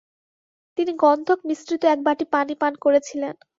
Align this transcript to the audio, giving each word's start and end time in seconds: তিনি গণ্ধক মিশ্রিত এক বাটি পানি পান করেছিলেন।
তিনি 0.77 0.91
গণ্ধক 1.01 1.39
মিশ্রিত 1.47 1.81
এক 1.93 1.99
বাটি 2.03 2.25
পানি 2.33 2.53
পান 2.61 2.73
করেছিলেন। 2.83 3.35